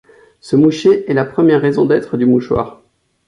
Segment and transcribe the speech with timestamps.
[0.39, 2.81] Se moucher est la première raison d'être du mouchoir.